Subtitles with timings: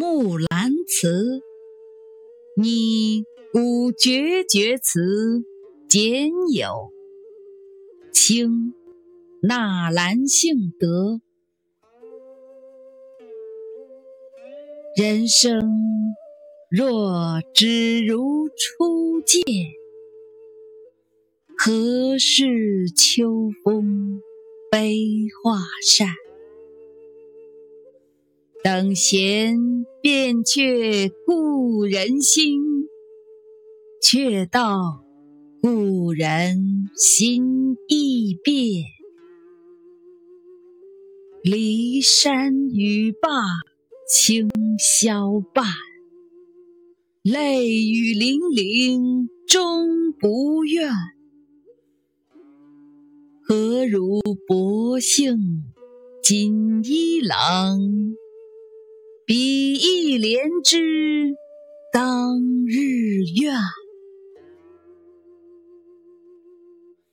[0.00, 1.42] 木兰辞，
[2.56, 5.44] 拟古绝绝词，
[5.90, 6.90] 简有。
[8.10, 8.72] 清，
[9.42, 11.20] 纳兰性德。
[14.96, 15.68] 人生
[16.70, 19.42] 若只如初见，
[21.58, 24.22] 何事秋风
[24.70, 24.96] 悲
[25.42, 26.08] 画扇？
[28.62, 29.56] 等闲
[30.02, 32.62] 变却故人心，
[34.00, 35.04] 却道
[35.60, 38.84] 故人心易变。
[41.44, 43.28] 骊山语罢
[44.08, 45.66] 清宵半，
[47.22, 50.90] 泪雨霖铃终不怨。
[53.42, 55.64] 何如薄幸
[56.22, 58.16] 锦衣郎？
[59.26, 61.36] 比翼莲枝
[61.90, 63.54] 当日愿。